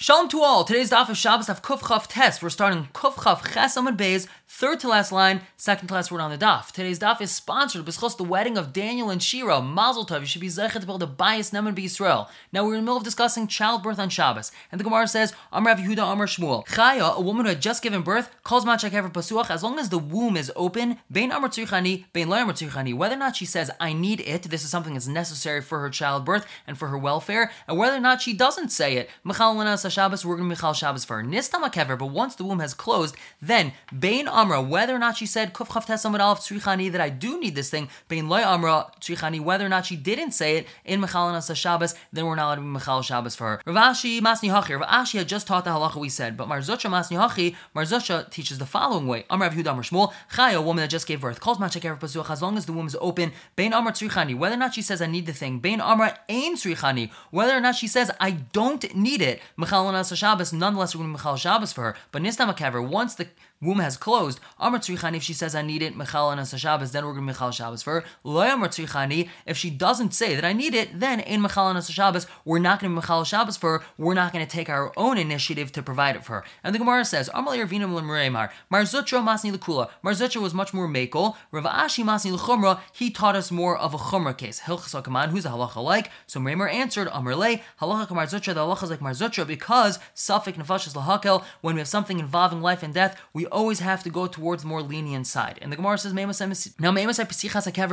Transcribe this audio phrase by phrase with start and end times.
[0.00, 0.62] Shalom to all.
[0.62, 2.40] Today's daf of Shabbos of Kuf Chav Test.
[2.40, 6.20] We're starting Kuf Chav Ches Amud Beis, third to last line, second to last word
[6.20, 6.70] on the daf.
[6.70, 9.60] Today's daf is sponsored b'schos the wedding of Daniel and Shira.
[9.60, 10.20] Mazel Tov.
[10.20, 12.30] You should be zeichet to build a bias neman Israel.
[12.52, 15.74] Now we're in the middle of discussing childbirth on Shabbos, and the Gemara says Amar
[15.74, 16.64] Rav Yehuda Amar Shmuel.
[16.68, 19.88] Chaya, a woman who had just given birth, calls machak ever pasuach as long as
[19.88, 21.00] the womb is open.
[21.10, 22.94] Bein Amar Tzrichani, Bein Lo Amar Tzrichani.
[22.94, 25.90] Whether or not she says I need it, this is something that's necessary for her
[25.90, 29.10] childbirth and for her welfare, and whether or not she doesn't say it.
[29.24, 29.56] Michal
[29.90, 31.22] Shabbos, we're going to Michal Shabbos for her.
[31.22, 35.26] Nistama kever, but once the womb has closed, then Bain Amra, whether or not she
[35.26, 38.90] said Kuf Chav Tesamad Aleph Tzrichani that I do need this thing, Bain Loy Amra
[39.00, 42.46] Tzrichani, whether or not she didn't say it in Michal Nasa Shabbos, then we're not
[42.46, 43.62] allowed to be Michal Shabbos for her.
[43.66, 47.56] Ravashi Masni Hachi, Ravashi had just taught the halacha we said, but Marzutra Masni Hachi,
[47.74, 49.24] Marzutra teaches the following way.
[49.30, 52.30] Amra Yehuda Amr Shmuel, Chaya, a woman that just gave birth, calls Machak Erev Pasuach
[52.30, 55.02] as long as the womb is open, Bain Amra Tzrichani, whether or not she says
[55.02, 58.94] I need the thing, Bain Amra Ain Tzrichani, whether or not she says I don't
[58.94, 61.96] need it, Michal Nasa Shabbos, nonetheless we're going to Michal Shabbos for her.
[62.12, 63.28] But Nistam Makaver, once the
[63.60, 67.04] womb has closed, Amr Tzrichani, if she says I need it, Michal and Shabbos, then
[67.04, 68.06] we're going to Michal Shabbos for her.
[68.22, 71.84] Loy Amr Tzrichani, if she doesn't say that I need it, then in Michal and
[71.84, 73.84] Shabbos, we're not going to Michal Shabbos for her.
[73.96, 76.44] We're not going to take our own initiative to provide it for her.
[76.62, 79.88] And the Gemara says, Amr Yervinam Lemreimar, Marzutra Masni Lekula.
[80.04, 81.36] Marzutra was much more makel.
[81.50, 84.60] Rav Ashi Masni Lechumra, he taught us more of a Chumra case.
[84.60, 86.10] Hilchas who's a halacha like?
[86.26, 91.44] So Mreimer answered, Amr halacha Marzutra, the halacha is like Marzutra because Safik Nefashis Lahakel,
[91.60, 94.82] when we have something involving life and death, we always have to go towards more
[94.82, 95.58] lenient side.
[95.60, 96.92] And the Gemara says, now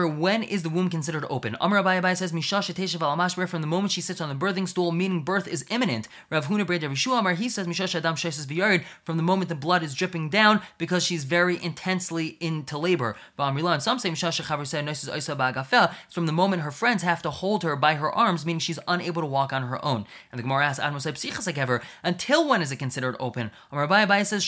[0.08, 1.56] when is the womb considered open?
[1.56, 5.24] Amr Abai Abai says, Misha from the moment she sits on the birthing stool, meaning
[5.24, 6.08] birth is imminent.
[6.30, 7.88] Rav Huna Bred Rav Amar, he says, Misha
[9.04, 13.16] from the moment the blood is dripping down because she's very intensely into labor.
[13.38, 17.96] And some say, Misha it's from the moment her friends have to hold her by
[17.96, 20.06] her arms, meaning she's unable to walk on her own.
[20.32, 20.84] And the Gemara asks,
[22.04, 23.52] until when is it considered open?
[23.72, 24.44] Amar Abai Abai says,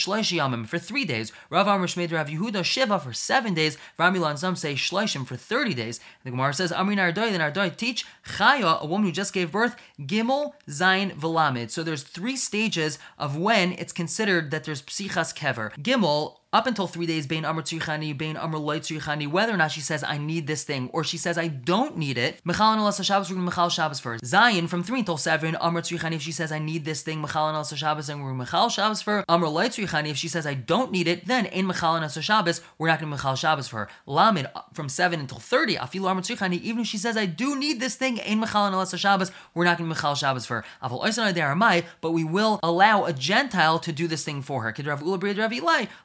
[0.68, 1.32] for three days.
[1.50, 3.76] Rav Amr Shmeid Rav Yehuda Shiva for seven days.
[3.98, 6.00] Ramilan some say Shleishim for thirty days.
[6.24, 7.32] The Gemara says Amri Nardoi.
[7.32, 8.06] The Nardoi teach
[8.36, 11.70] Chaya, a woman who just gave birth, Gimel Zayin Velamid.
[11.70, 15.72] So there's three stages of when it's considered that there's psichas kever.
[15.76, 19.70] Gimel up until three days, Bain Amr Tzrichani, Bain Amr Loy Tzrichani, whether or not
[19.70, 22.80] she says, I need this thing, or she says, I don't need it, Michal and
[22.80, 24.24] Alasa Shabbos, we're Michal Shabbos first.
[24.24, 27.48] Zion, from three until seven, Amr Tzrichani, if she says, I need this thing, Michal
[27.48, 30.54] and Alasa Shabbos, then we're Michal Shabbos for Amr Loy Tzrichani, if she says, I
[30.54, 33.68] don't need it, then in Michal and Alasa Shabbos, we're not going to Michal Shabbos
[33.68, 33.88] for her.
[34.06, 37.58] Lamed, uh, from seven until 30, Afilu Amr Tzrichani, even if she says, I do
[37.58, 40.64] need this thing, in Michal and Alasa Shabbos, we're not going to Michal Shabbos for
[40.80, 41.84] her.
[42.00, 44.74] But we will allow a Gentile to do this thing for her.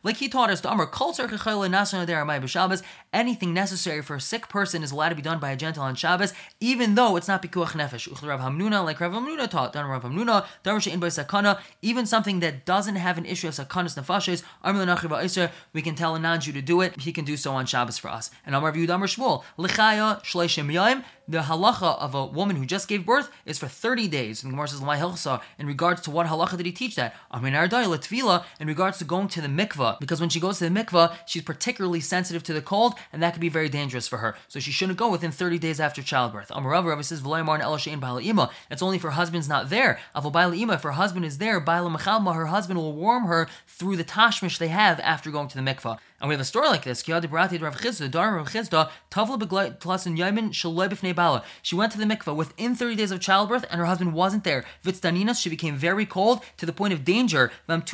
[0.04, 0.90] Like he taught us to Amr,
[3.14, 5.94] Anything necessary for a sick person is allowed to be done by a Gentile on
[5.94, 8.08] Shabbos, even though it's not pikuach nefesh.
[8.28, 10.46] Rav Hamnuna, like Rav Hamnuna taught, Dan Rav Hamnuna,
[10.92, 14.42] in by sakana, even something that doesn't have an issue of sakanas nefashes,
[15.74, 17.00] we can tell a non-Jew to do it.
[17.02, 18.32] He can do so on Shabbos for us.
[18.44, 22.88] And Amar Yud Amar Shmuel, Lichaya Shleishim Yaim, the halacha of a woman who just
[22.88, 24.44] gave birth is for 30 days.
[24.44, 24.82] And Gemara says,
[25.60, 27.16] in regards to what halacha did he teach that?
[27.34, 31.42] In regards to going to the mikvah, because when she goes to the mikvah, she's
[31.44, 34.36] particularly sensitive to the cold, and that could be very dangerous for her.
[34.48, 36.48] So she shouldn't go within 30 days after childbirth.
[36.48, 40.00] Amarav says, "Vloymar and Eloshein b'alima." It's only for husbands not there.
[40.16, 45.02] If her husband is there, her husband will warm her through the tashmish they have
[45.02, 45.98] after going to the mikvah.
[46.20, 47.04] And we have a story like this.
[47.04, 47.36] She went to the
[52.06, 54.64] mikvah within 30 days of childbirth, and her husband wasn't there.
[54.86, 57.52] Vitstaninas, she became very cold to the point of danger.
[57.68, 57.86] And they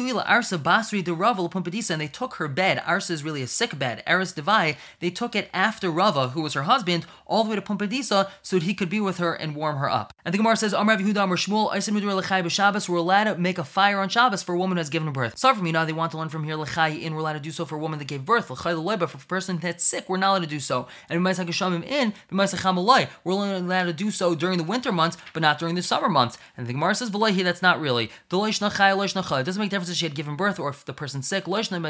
[2.08, 2.84] took her bed.
[2.86, 4.04] Arsa is really a sick bed.
[4.06, 7.62] Eris Devai, they took it after Rava, who was her husband, all the way to
[7.62, 10.14] Pumbedisa so that he could be with her and warm her up.
[10.24, 14.10] And the Gemara says, Amr Yehuda Amr Shmuel, we're allowed to make a fire on
[14.10, 15.38] Shabbos for a woman who has given birth.
[15.38, 17.40] Sorry for me now, they want to learn from here, Lechai in, we're allowed to
[17.40, 20.32] do so for a woman that gave birth, for a person that's sick, we're not
[20.32, 20.88] allowed to do so.
[21.08, 25.18] And we might him in, we're only allowed to do so during the winter months,
[25.34, 26.38] but not during the summer months.
[26.58, 28.06] And the Gemara says, that's not really.
[28.06, 31.46] It doesn't make difference if she had given birth or if the person's sick.
[31.48, 31.84] It doesn't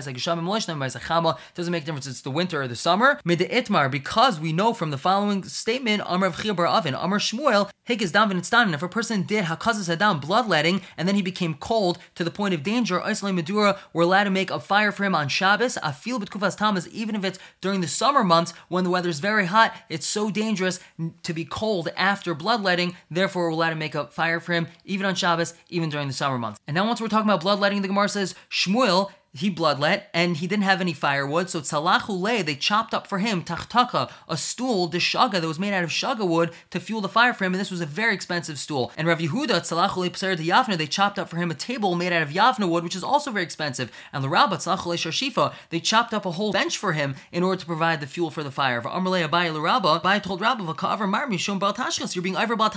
[1.72, 3.20] make difference if it's the winter or the summer.
[3.26, 8.12] Mid Itmar, because we know from the following statement, Amr Bar Avin, Amr Shmuel, Higis
[8.12, 12.32] Dam If a person did Hakazas Adam bloodletting and then he became cold to the
[12.32, 13.02] point of danger,
[13.34, 15.78] Madura, we're allowed to make a fire for him on Shabbos.
[16.18, 20.08] B'tkufas tamas, even if it's during the summer months when the weather's very hot, it's
[20.08, 20.80] so dangerous
[21.24, 22.96] to be cold after bloodletting.
[23.12, 26.14] Therefore, we're allowed to make a fire for him even on Shabbos, even during the
[26.14, 26.60] summer months.
[26.66, 30.48] And now, once we're talking about bloodletting, the Gemara says Shmuel he bloodlet, and he
[30.48, 35.40] didn't have any firewood, so tzalachule, they chopped up for him tachtaka, a stool, deshaga,
[35.40, 37.70] that was made out of shaga wood to fuel the fire for him, and this
[37.70, 38.92] was a very expensive stool.
[38.98, 42.12] And Rav Yehuda, tzalachule pser de yavna, they chopped up for him a table made
[42.12, 43.92] out of yavna wood, which is also very expensive.
[44.12, 47.60] And the Rabba, tzalachule sharshifa, they chopped up a whole bench for him in order
[47.60, 48.82] to provide the fuel for the fire.
[48.82, 51.76] Amarle Abai Rabba, Abai told Rabba, V'ka'avar marmi shom bal
[52.14, 52.72] you're being iver bal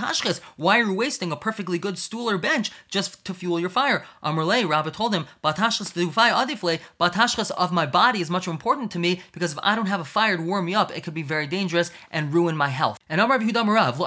[0.57, 4.05] Why are you wasting a perfectly good stool or bench just to fuel your fire?
[4.23, 8.47] Amarle, Rabba told him, bal to do fire adifle, batashchas of my body is much
[8.47, 10.95] more important to me because if I don't have a fire to warm me up,
[10.95, 12.99] it could be very dangerous and ruin my health.
[13.09, 13.99] And Amar Yehuda Marav,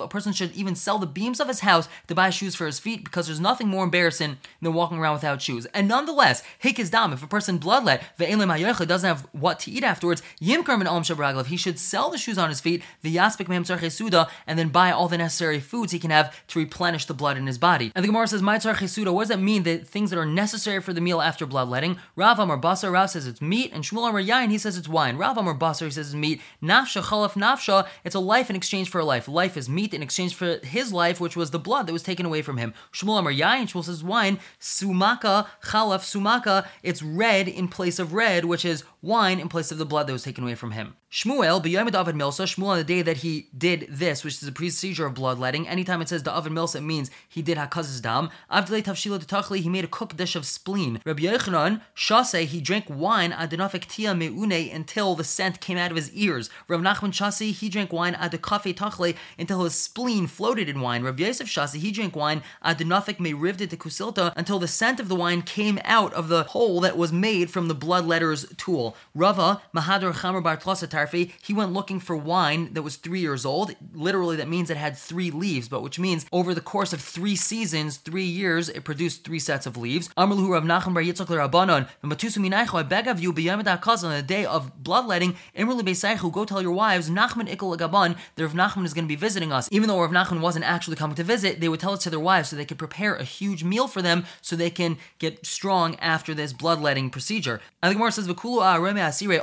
[0.00, 2.78] a person should even sell the beams of his house to buy shoes for his
[2.78, 5.66] feet because there's nothing more embarrassing than walking around without shoes.
[5.66, 10.22] And nonetheless, hik is dam, if a person bloodlet, doesn't have what to eat afterwards,
[10.40, 14.28] yimkar min alam shabraglav, he should sell the shoes on his feet, the yaspik mehem
[14.46, 17.46] and then buy all the necessary foods he can have to replenish the blood in
[17.46, 17.90] his body.
[17.94, 19.62] And the Gemara says, my suda, what does that mean?
[19.62, 21.98] That things that are necessary for the meal after bloodletting.
[22.16, 25.16] Rav Amar Basar, Rav says it's meat, and Shmuel Amar Yain, he says it's wine.
[25.16, 26.40] Rav Amar Basar, he says it's meat.
[26.92, 29.28] Nafsha Chalaf Nafsha, it's a life in exchange for a life.
[29.28, 32.26] Life is meat in exchange for his life, which was the blood that was taken
[32.26, 32.74] away from him.
[32.92, 34.38] Shmuel Amar Yain, Shmuel says wine.
[34.60, 39.78] Sumaka Chalaf Sumaka, it's red in place of red, which is wine in place of
[39.78, 40.94] the blood that was taken away from him.
[41.10, 44.52] Shmuel, b'yom David Milsa, Shmuel on the day that he did this, which is a
[44.52, 48.30] procedure of bloodletting, anytime it says David Milsa, it means he did Hakaz's dam.
[48.50, 51.00] Avdele Tavshila Tachli, he made a cooked dish of spleen.
[51.04, 55.96] Rabbi Yochanan, Shase, he drank wine adenafik tia meune until the scent came out of
[55.96, 56.48] his ears.
[56.72, 61.02] Rabbi Nachman Shasi, he drank wine adekafe tachle until his spleen floated in wine.
[61.02, 65.08] Rabbi Yosef Shasi, he drank wine adenafik me rivded to kusilta until the scent of
[65.08, 68.96] the wine came out of the hole that was made from the bloodletter's tool.
[69.14, 73.74] Rava, Mahadar Chamer Bar Tarfi, he went looking for wine that was three years old.
[73.92, 77.36] Literally, that means it had three leaves, but which means over the course of three
[77.36, 80.08] seasons, three years, it produced three sets of leaves.
[80.16, 81.86] Amrlu Rav Nachman Bar Yitzchak Rabbanon,
[82.74, 87.10] I beg of you, on the day of bloodletting, Imrli Beisaichu, go tell your wives,
[87.10, 89.68] Nachman Ikal Gaban, that Rav Nachman is going to be visiting us.
[89.70, 92.20] Even though Rav Nachman wasn't actually coming to visit, they would tell it to their
[92.20, 95.96] wives so they could prepare a huge meal for them so they can get strong
[95.96, 97.60] after this bloodletting procedure.
[97.82, 98.62] And the Gemara says, V'kulu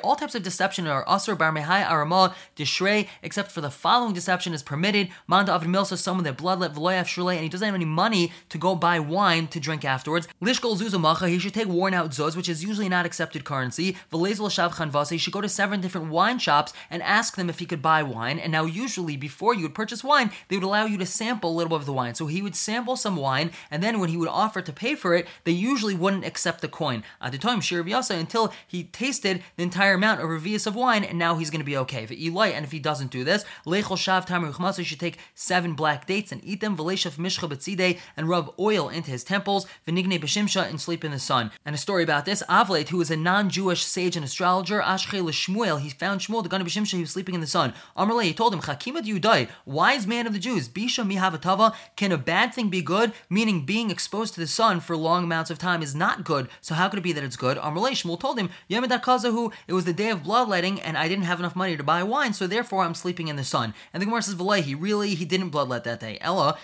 [0.03, 4.53] all types of deception are asur bar mehai arama dishrei, except for the following deception
[4.53, 5.09] is permitted.
[5.27, 8.57] Manda avid milsa, someone that bloodlet v'loyaf shulei, and he doesn't have any money to
[8.57, 10.27] go buy wine to drink afterwards.
[10.41, 13.97] Lishkol zuzamacha, he should take worn out zuz, which is usually not accepted currency.
[14.11, 17.59] V'lezel shav chanvasa, he should go to seven different wine shops and ask them if
[17.59, 18.39] he could buy wine.
[18.39, 21.55] And now usually before you would purchase wine, they would allow you to sample a
[21.57, 22.13] little bit of the wine.
[22.15, 25.15] So he would sample some wine, and then when he would offer to pay for
[25.15, 27.03] it, they usually wouldn't accept the coin.
[27.19, 31.17] At the time, Shir until he tasted the entire amount of revius of wine, and
[31.17, 32.05] now he's going to be okay.
[32.05, 36.31] And if he doesn't do this, lechol shav tamer he should take seven black dates
[36.31, 36.77] and eat them.
[36.77, 39.65] V'leishav mishcha betzide and rub oil into his temples.
[39.87, 41.49] V'nigne b'shimsha and sleep in the sun.
[41.65, 45.79] And a story about this: Avlet, who is a non-Jewish sage and astrologer, Ashche Shmuel,
[45.81, 46.98] he found Shmuel the gun of b'shimsha.
[46.99, 47.73] He was sleeping in the sun.
[47.95, 52.17] Amarle, he told him, Chakima Yudai, wise man of the Jews, Bisha mihavatava, can a
[52.17, 53.13] bad thing be good?
[53.29, 56.49] Meaning being exposed to the sun for long amounts of time is not good.
[56.59, 57.57] So how could it be that it's good?
[57.57, 61.39] Amarle, Shmuel told him, Yemedakazahu, it was the day of bloodletting, and I didn't have
[61.39, 63.73] enough money to buy wine, so therefore I'm sleeping in the sun.
[63.93, 64.35] And the Gemara says,
[64.65, 66.17] he really, he didn't bloodlet that day.
[66.19, 66.57] Ella,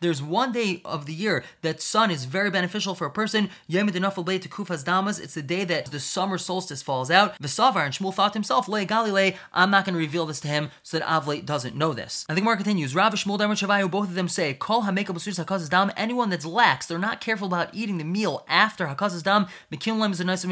[0.00, 3.48] there's one day of the year that sun is very beneficial for a person.
[3.68, 7.40] It's the day that the summer solstice falls out.
[7.78, 10.70] And Shmuel thought to himself, Le Galile, I'm not going to reveal this to him
[10.82, 12.24] so that Avle doesn't know this.
[12.28, 15.92] And the Gemara continues, Rav Shmuel Darman Shavayu, both of them say, Kol HaMekab Dam,
[15.96, 20.24] anyone that's lax, they're not careful about eating the meal after Hakaz's Dam, is a
[20.24, 20.42] nice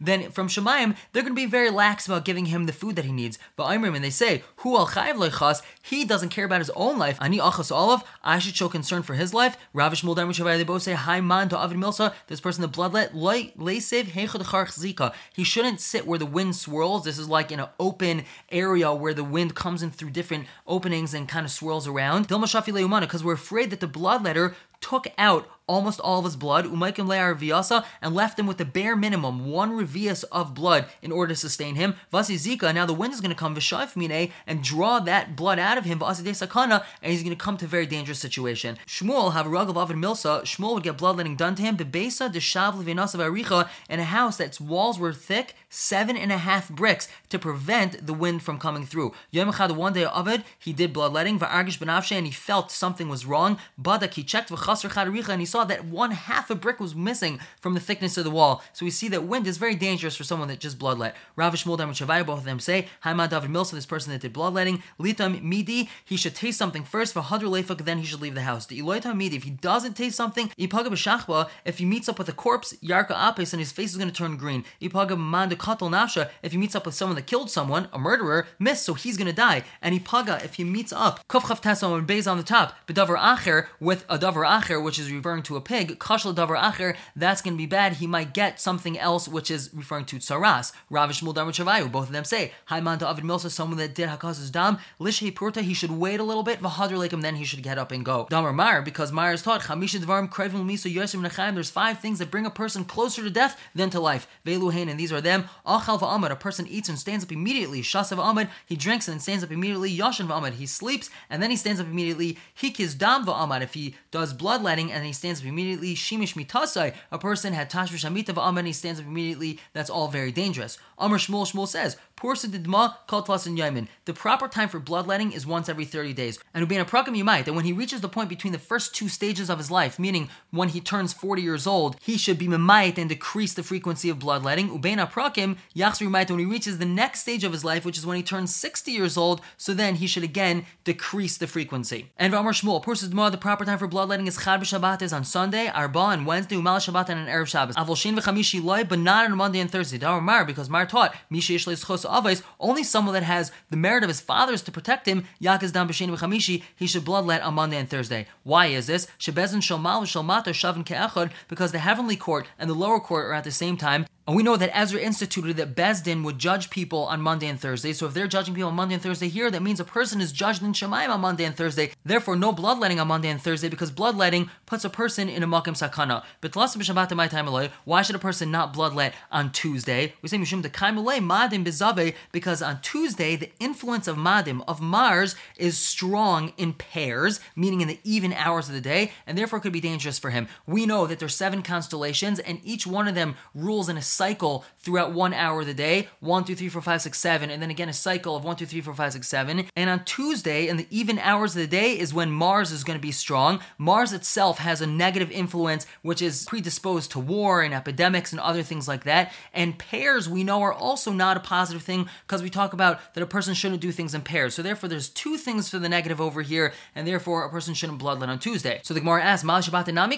[0.00, 3.04] then from Shemaim, they're going to be very lax about giving him the food that
[3.04, 3.38] he needs.
[3.56, 7.18] But Imrim, and they say, Hu al lechas, he doesn't care about his own life.
[7.20, 9.56] Ani achas olav, I should show concern for his life.
[9.72, 12.68] Rav Ravish Muldar Mishavai, they both say, Hi man to Avid Milsa, this person the
[12.68, 15.14] bloodlet, leisev zika.
[15.32, 17.04] He shouldn't sit where the wind swirls.
[17.04, 21.14] This is like in an open area where the wind comes in through different openings
[21.14, 22.28] and kind of swirls around.
[22.28, 27.36] Because we're afraid that the bloodletter took out almost all of his blood, Umaikim Le'ar
[27.36, 31.40] Viasa, and left him with the bare minimum, one revius of blood in order to
[31.40, 31.96] sustain him.
[32.12, 35.58] Vasi Zika, now the wind is going to come, Vishaif Mine, and draw that blood
[35.58, 38.78] out of him, Vasi Sakana, and he's going to come to a very dangerous situation.
[38.86, 43.14] Shmuel, of Avid Milsa, Shmuel would get bloodletting done to him, Bebesa de Shav Levinas
[43.14, 47.38] of Aricha, in a house that's walls were thick, seven and a half bricks, to
[47.38, 49.12] prevent the wind from coming through.
[49.30, 53.58] Yom one day it, he did bloodletting, Va'argish Benavshe, and he felt something was wrong,
[53.80, 57.80] Badak, he checked and he saw that one half a brick was missing from the
[57.80, 58.62] thickness of the wall.
[58.72, 61.12] So we see that wind is very dangerous for someone that just bloodlet.
[61.36, 64.32] Rav Shmuel Dam Shavai, both of them say, Haimad David Milsa, this person that did
[64.32, 68.34] bloodletting, litam midi, he should taste something first, for hadr lefak, then he should leave
[68.34, 68.66] the house.
[68.66, 72.28] The iloitam midi, if he doesn't taste something, ipaga b'shachba, if he meets up with
[72.28, 74.64] a corpse, yarka apes, and his face is going to turn green.
[74.80, 78.46] Ipaga manda katal nafsha, if he meets up with someone that killed someone, a murderer,
[78.58, 79.64] miss, so he's going to die.
[79.80, 83.66] And ipaga, if he meets up, kufchaf tesam and bays on the top, bedavar acher,
[83.80, 87.54] with a davar acher, which is referring to a pig, kashla davar acher, that's going
[87.54, 87.94] to be bad.
[87.94, 90.72] He might get something else, which is referring to tsaras.
[90.90, 94.78] Ravish Muldar both of them say, Haiman to Avid Milsa, someone that did Hakaz's dam,
[95.00, 97.92] Lishe Purta, he should wait a little bit, Vahadr Lakem, then he should get up
[97.92, 98.26] and go.
[98.30, 102.18] Damar Mar, because Mar is taught, Chamisha Dvarim Krevim Misa Yosim Nechaim, there's five things
[102.18, 104.26] that bring a person closer to death than to life.
[104.44, 105.44] Veluhain, and these are them.
[105.66, 107.82] Achal Va'amad, a person eats and stands up immediately.
[107.82, 109.96] Shasav Ahmad, he drinks and stands up immediately.
[109.96, 112.38] Yashan Va'amad, he sleeps and then he stands up immediately.
[112.60, 115.92] Hikis Dam Va'amad, if he does bloodletting and he stands up immediately.
[115.96, 118.32] Shimish Mitasai, a person had Tashvish Amita
[118.64, 119.58] he stands up immediately.
[119.72, 120.78] That's all very dangerous.
[120.98, 126.38] Amr Shmuel Shmuel says, The proper time for bloodletting is once every 30 days.
[126.54, 129.50] And Ubena Prakam might that when he reaches the point between the first two stages
[129.50, 133.08] of his life, meaning when he turns 40 years old, he should be Mimayit and
[133.08, 134.70] decrease the frequency of bloodletting.
[134.70, 138.06] Ubena Prakim, Yachsri might when he reaches the next stage of his life, which is
[138.06, 142.10] when he turns 60 years old, so then he should again decrease the frequency.
[142.16, 145.68] And Amr Shmuel, Pursa the proper time for bloodletting is Chad Shabbat is on Sunday,
[145.68, 147.76] Arba on Wednesday, Umal Shabbat and an Erev Shabbos.
[147.76, 149.98] Avol Shin v'chamishi but not on Monday and Thursday.
[149.98, 151.58] Dar Mar, because Mar taught, Misha
[152.06, 155.88] Avos, only someone that has the merit of his fathers to protect him, Yakas Dam
[155.88, 158.26] B'Shin V'Chamishi, he should bloodlet on Monday and Thursday.
[158.42, 159.06] Why is this?
[159.18, 163.44] Shebezin Shalmal Shalmata Shavin Ke'echad, because the heavenly court and the lower court are at
[163.44, 167.20] the same time, and we know that Ezra instituted that Bezdin would judge people on
[167.20, 167.92] Monday and Thursday.
[167.92, 170.32] So if they're judging people on Monday and Thursday here, that means a person is
[170.32, 171.92] judged in Shemaim on Monday and Thursday.
[172.04, 175.76] Therefore, no bloodletting on Monday and Thursday because bloodletting puts a person in a makim
[175.76, 176.24] sakana.
[176.40, 180.14] But Shabbat Maimele, why should a person not bloodlet on Tuesday?
[180.22, 185.78] We say mishum madim bizave because on Tuesday the influence of madim of Mars is
[185.78, 189.80] strong in pairs, meaning in the even hours of the day, and therefore could be
[189.80, 190.48] dangerous for him.
[190.66, 194.64] We know that there's seven constellations, and each one of them rules in a cycle
[194.78, 197.70] throughout one hour of the day one, two, three, four, five, six, seven, and then
[197.70, 199.66] again a cycle of one, two, three, four, five, six, seven.
[199.76, 202.98] And on Tuesday, in the even hours of the day, is when Mars is going
[202.98, 203.60] to be strong.
[203.78, 208.62] Mars itself has a negative influence, which is predisposed to war and epidemics and other
[208.62, 209.32] things like that.
[209.52, 213.22] And pairs, we know, are also not a positive thing because we talk about that
[213.22, 214.54] a person shouldn't do things in pairs.
[214.54, 218.00] So therefore, there's two things for the negative over here, and therefore a person shouldn't
[218.00, 218.80] bloodlet on Tuesday.
[218.82, 220.16] So the Gemara asks, Mal Shabbat Nami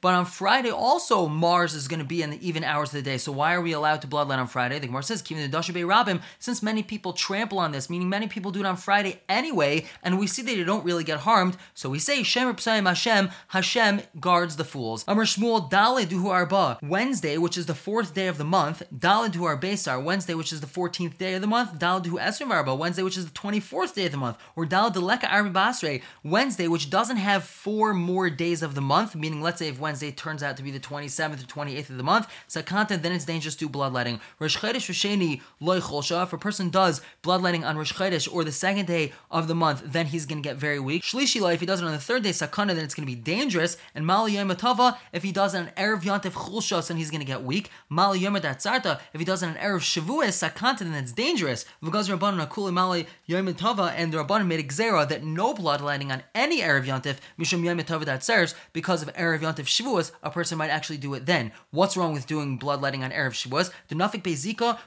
[0.00, 2.99] but on Friday also Mars is going to be in the even hours of the
[3.02, 3.18] the day.
[3.18, 4.78] So why are we allowed to bloodlet on Friday?
[4.78, 8.50] The Gemara says, "Kivin the Rabim." Since many people trample on this, meaning many people
[8.50, 11.56] do it on Friday anyway, and we see that they don't really get harmed.
[11.74, 15.04] So we say, "Shem Hashem." Hashem guards the fools.
[15.08, 16.78] Amr Shmuel Daledu Arba.
[16.82, 18.82] Wednesday, which is the fourth day of the month.
[18.96, 20.02] Daledu Arbesar.
[20.02, 21.78] Wednesday, which is the fourteenth day of the month.
[21.78, 22.74] Daledu Esrim Arba.
[22.74, 24.36] Wednesday, which is the twenty-fourth day of the month.
[24.56, 26.02] Or Deleka Arba Basre.
[26.22, 30.10] Wednesday, which doesn't have four more days of the month, meaning let's say if Wednesday
[30.10, 33.54] turns out to be the twenty-seventh or twenty-eighth of the month, Sakant then it's dangerous
[33.56, 34.20] to do bloodletting.
[34.38, 36.22] Rosh Chodesh loy cholsha.
[36.22, 39.82] If a person does bloodletting on Rosh Chodesh or the second day of the month,
[39.84, 41.02] then he's going to get very weak.
[41.02, 43.20] Shlishi if he does it on the third day, sakana, then it's going to be
[43.20, 43.76] dangerous.
[43.94, 47.26] And Mal Matava, if he does it on Erev Yantif Chulshas, then he's going to
[47.26, 47.70] get weak.
[47.88, 51.64] Mal Tzarta, if he does it on Erev Shavuos, sakanta, then it's dangerous.
[51.82, 56.60] V'gaz Rabbanon Akuli Mal Matava, and the Rabbanon made a that no bloodletting on any
[56.60, 60.98] Erev Yantif, Mishum Matava that serves, because of Erev Yantif Shavuos, a person might actually
[60.98, 61.52] do it then.
[61.70, 63.70] What's wrong with doing bloodletting on Erev Shavuos.
[63.88, 64.78] The Nafik Bezika.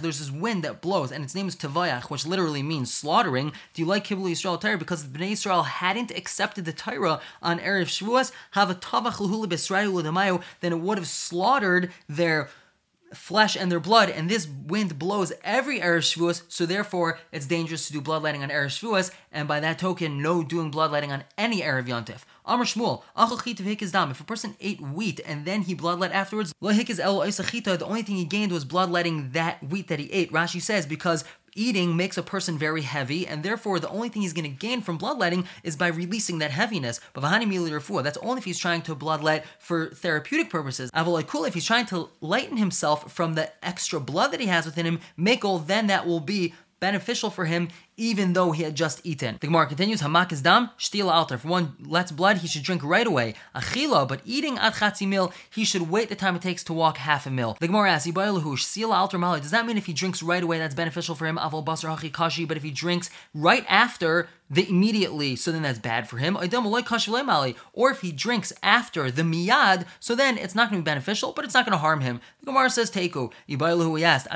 [0.00, 3.52] There's this wind that blows, and its name is Tavayach, which literally means slaughtering.
[3.74, 4.78] Do you like Kibbutz Yisrael Torah?
[4.78, 10.42] Because Bnei Israel hadn't accepted the Torah on Erev Shavuos, have a Tavach Luhuli Besrayu
[10.60, 12.48] then it would have slaughtered their
[13.14, 17.92] flesh and their blood, and this wind blows every Erev so therefore it's dangerous to
[17.92, 22.20] do bloodletting on Erev and by that token, no doing bloodletting on any Erev Yontif.
[22.44, 23.02] Amr Shmuel,
[24.10, 28.52] if a person ate wheat and then he bloodlet afterwards, the only thing he gained
[28.52, 30.32] was bloodletting that wheat that he ate.
[30.32, 31.24] Rashi says because
[31.54, 34.80] eating makes a person very heavy, and therefore the only thing he's going to gain
[34.80, 37.00] from bloodletting is by releasing that heaviness.
[37.12, 40.90] But that's only if he's trying to bloodlet for therapeutic purposes.
[40.94, 45.00] If he's trying to lighten himself from the extra blood that he has within him,
[45.18, 49.36] Mikol, then that will be beneficial for him even though he had just eaten.
[49.40, 51.34] The Gemara continues, Hamak is dam, shtil altar.
[51.34, 53.34] If one lets blood, he should drink right away.
[53.54, 56.96] Achila, but eating at chatzi mil, he should wait the time it takes to walk
[56.96, 57.56] half a mil.
[57.60, 59.40] The Gemara asks, shtil altar mali.
[59.40, 61.36] Does that mean if he drinks right away, that's beneficial for him?
[61.36, 62.44] Aval basar hachi kashi.
[62.44, 66.36] But if he drinks right after, the immediately, so then that's bad for him.
[66.36, 71.32] Or if he drinks after the miyad, so then it's not going to be beneficial,
[71.32, 72.20] but it's not going to harm him.
[72.40, 74.26] The Gemara says, Teku, who we asked,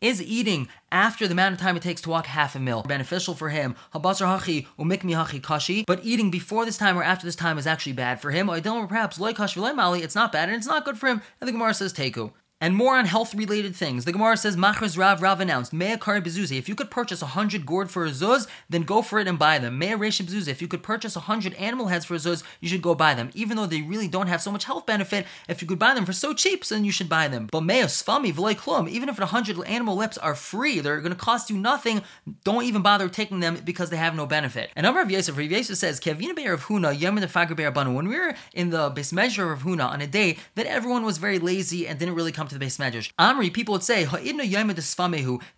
[0.00, 3.48] is eating after the amount of time it takes walk half a mil beneficial for
[3.48, 3.74] him?
[3.94, 7.66] Habasar hachi umikmi hachi kashi, but eating before this time or after this time is
[7.66, 8.48] actually bad for him.
[8.48, 11.22] Or perhaps it's not bad and it's not good for him.
[11.40, 14.04] And the Gemara says, Teku and more on health related things.
[14.04, 16.58] The Gemara says, Machras Rav Rav announced, Mea Kari Bezuzi.
[16.58, 19.38] If you could purchase a hundred gourd for a zuz, then go for it and
[19.38, 19.78] buy them.
[19.78, 20.48] Mea Reshim Bezuzi.
[20.48, 23.14] If you could purchase a hundred animal heads for a zuz, you should go buy
[23.14, 23.30] them.
[23.34, 26.06] Even though they really don't have so much health benefit, if you could buy them
[26.06, 27.48] for so cheap, then you should buy them.
[27.50, 28.88] But Mea Sfami V'loi Klum.
[28.88, 32.02] Even if a hundred animal lips are free, they're going to cost you nothing,
[32.44, 34.70] don't even bother taking them because they have no benefit.
[34.76, 37.94] And Amar of Yosef, Rav says, Kevina Be'er of Huna, Yom the Fager Banu.
[37.94, 41.18] When we were in the base measure of Huna on a day that everyone was
[41.18, 43.02] very lazy and didn't really come to the base measure.
[43.18, 44.04] Amri, people would say,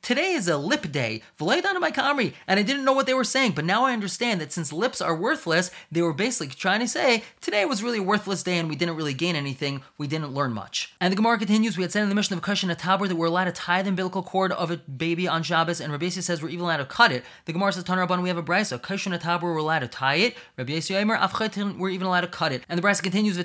[0.02, 1.22] Today is a lip day.
[1.40, 2.32] Amri.
[2.46, 5.00] And I didn't know what they were saying, but now I understand that since lips
[5.00, 8.68] are worthless, they were basically trying to say, today was really a worthless day and
[8.68, 9.82] we didn't really gain anything.
[9.98, 10.94] We didn't learn much.
[11.00, 13.26] And the Gemara continues, we had said in the mission of Kushan Tabor that we're
[13.26, 16.48] allowed to tie the umbilical cord of a baby on Shabbos, and Rabbi says we're
[16.48, 17.24] even allowed to cut it.
[17.44, 18.80] The Gemara says, Tanarabban, we have a brisa.
[18.80, 20.36] Kushan Tabor, we're allowed to tie it.
[20.56, 22.62] Rabbi Yisrael, we're even allowed to cut it.
[22.68, 23.36] And the brisa continues,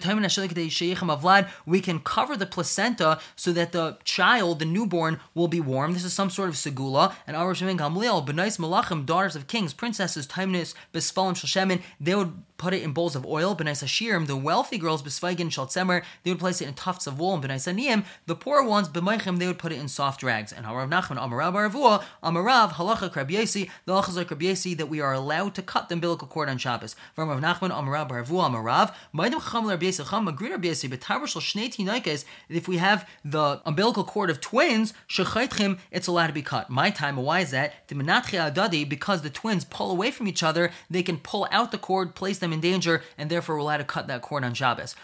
[1.65, 5.93] we can cover the placenta so that the child, the newborn, will be warm.
[5.93, 7.13] This is some sort of segula.
[7.25, 12.33] And our Shemim Gamliel, Benais Malachim, daughters of kings, princesses, Taimnis, Besfalim Shoshemin, they would
[12.61, 13.55] put it in bowls of oil.
[13.55, 17.33] Benais Hashirim, the wealthy girls, Besvaigin Shaltzemer, they would place it in tufts of wool.
[17.33, 20.53] And Benais Aniyim, the poor ones, B'maichim, they would put it in soft rags.
[20.53, 25.11] And Harav Nachman, Amarav Baravua, Amarav, Halacha Krabiesi, the Halacha like Krabiesi, that we are
[25.11, 26.95] allowed to cut the umbilical cord on Shabbos.
[27.15, 31.73] From Rav Nachman, Amarav Baravua, Amarav, Maidim Chacham Rabiesi, Chacham, Magrid Rabiesi, Betavar Shal Shnei
[31.73, 36.69] Tinaikes, if we have the umbilical cord of twins, Shechaitchim, it's allowed to be cut.
[36.69, 37.87] My time, why is that?
[37.87, 42.37] Because the twins pull away from each other, they can pull out the cord, place
[42.37, 44.95] them in danger, and therefore we're allowed to cut that cord on Shabbos.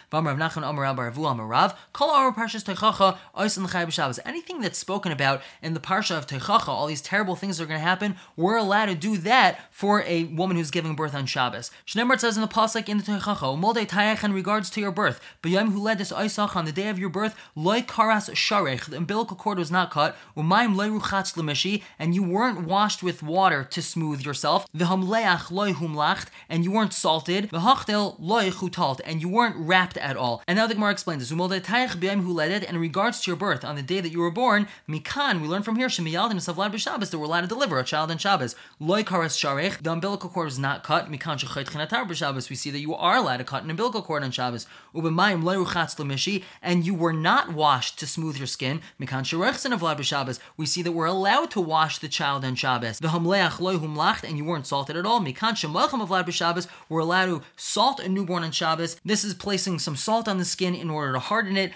[4.26, 7.68] Anything that's spoken about in the parsha of Teichacha, all these terrible things that are
[7.68, 11.26] going to happen, we're allowed to do that for a woman who's giving birth on
[11.26, 11.72] Shabbos.
[11.86, 15.20] Shnemar says in the pasuk in the Teichacha, "Molde Tayach in regards to your birth,
[15.44, 18.98] B'yam who led this Isach on the day of your birth, loy karas sharech, the
[18.98, 23.82] umbilical cord was not cut, umayim leiruchatz lemishi, and you weren't washed with water to
[23.82, 29.56] smooth yourself, v'hamleach loy humlacht, and you weren't salted, v'hachtel loy chutalt, and you weren't
[29.58, 30.44] wrapped at all.
[30.48, 34.02] And now the Gemara explains this, and in regards to your birth, on the day
[34.02, 37.26] that you were born, mikan, we learn from here, shemiyald and savlad b'Shabbos, that we're
[37.26, 38.56] allowed to deliver a child on Shabbos.
[38.80, 42.72] Loy karas sharech, the umbilical cord is not cut, mikan shechayt chinatar b'Shabbos, we see
[42.72, 44.66] that you are allowed to cut an umbilical cord on Shabbos.
[44.94, 48.82] Ubemayim leiruchatz lemishi, and you were not washed to smooth your skin.
[49.00, 50.40] Mikan sherechsen of Shabbos.
[50.56, 53.00] We see that we're allowed to wash the child on Shabbos.
[53.00, 55.20] V'hamleach loy humlacht, and you weren't salted at all.
[55.20, 56.68] Mikan shemalcham of Shabbos.
[56.90, 59.00] We're allowed to salt a newborn on Shabbos.
[59.04, 61.74] This is placing some salt on the skin in order to harden it.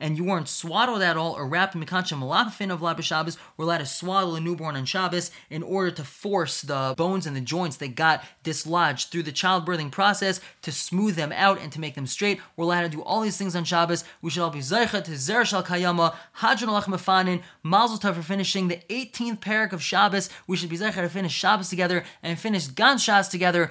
[0.00, 1.74] And you weren't swaddled at all or wrapped.
[1.74, 3.36] Mikan shemalachfin of Vlad Shabbos.
[3.56, 7.36] We're allowed to swaddle a newborn on Shabbos in order to force the bones and
[7.36, 11.80] the joints that got dislodged through the childbirthing process to smooth them out and to
[11.80, 12.40] make them straight.
[12.56, 14.04] We're allowed to do all these things on Shabbos.
[14.22, 18.68] We should all be zeicha to Zer Kayama, Hadron Alach Mefanin, Mazel Tov for finishing
[18.68, 20.28] the 18th parak of Shabbos.
[20.46, 23.70] We should be zeicha to finish Shabbos together and finish Gan Shas together.